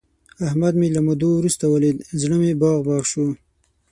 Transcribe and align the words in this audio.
احمد 0.47 0.73
مې 0.79 0.87
له 0.95 1.01
مودو 1.07 1.29
ورسته 1.35 1.65
ولید، 1.69 1.97
زړه 2.21 2.35
مې 2.41 2.51
باغ 2.61 2.77
باغ 2.87 3.03
شو. 3.11 3.25